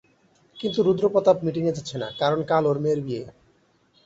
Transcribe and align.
কিন্তু 0.59 0.79
রুদ্র 0.83 1.05
প্রতাপ 1.09 1.37
মিটিং 1.45 1.63
এ 1.65 1.75
যাচ্ছে 1.77 1.95
না, 1.97 2.07
কারণ 2.19 2.39
কাল 2.43 2.63
ওর 2.67 2.77
মেয়ের 2.83 2.99
বিয়ে। 3.05 3.23